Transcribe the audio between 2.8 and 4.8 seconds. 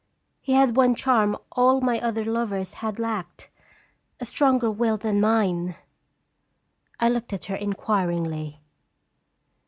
had lacked: a stronger